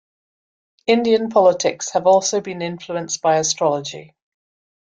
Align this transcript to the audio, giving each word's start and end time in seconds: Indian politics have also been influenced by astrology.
Indian 0.87 1.29
politics 1.29 1.91
have 1.91 2.07
also 2.07 2.41
been 2.41 2.63
influenced 2.63 3.21
by 3.21 3.35
astrology. 3.35 4.15